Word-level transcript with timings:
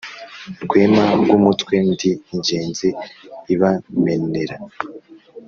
Rwema 0.63 1.05
rw’umutwe 1.21 1.75
ndi 1.91 2.09
ingenzi 2.33 2.89
ibamenera. 3.53 4.57